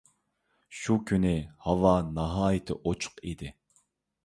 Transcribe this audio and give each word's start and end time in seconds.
شۇ 0.77 0.95
كۈنى 1.11 1.33
ھاۋا 1.67 1.93
ناھايىتى 2.17 2.81
ئوچۇق 2.81 3.25
ئىدى. 3.31 3.55